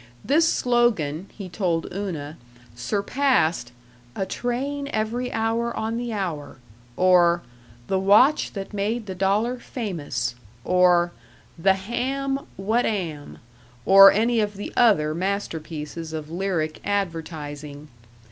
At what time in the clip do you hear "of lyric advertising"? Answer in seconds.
16.13-17.87